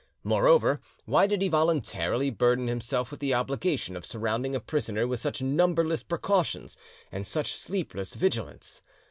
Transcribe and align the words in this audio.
Moreover, 0.23 0.81
why 1.05 1.27
did 1.27 1.43
he 1.43 1.47
voluntarily 1.47 2.31
burden 2.31 2.65
himself 2.67 3.11
with 3.11 3.19
the 3.19 3.35
obligation 3.35 3.95
of 3.95 4.03
surrounding 4.03 4.55
a 4.55 4.59
prisoner 4.59 5.05
with 5.07 5.19
such 5.19 5.43
numberless 5.43 6.01
precautions 6.01 6.75
and 7.11 7.23
such 7.23 7.53
sleepless 7.53 8.15
vigilance? 8.15 8.81